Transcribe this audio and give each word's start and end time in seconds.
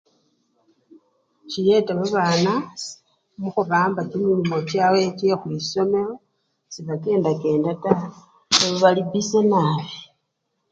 Chiyeta 1.49 1.91
babana 1.99 2.53
mukhuramba 3.41 4.01
kimilimo 4.09 4.57
kyabwe 4.69 5.03
kye 5.17 5.35
khwisomelo, 5.41 6.13
sebakendakenda 6.73 7.71
taa 7.83 8.03
khuba 8.53 8.69
bali 8.81 9.01
biise 9.09 9.39
nabii. 9.49 9.97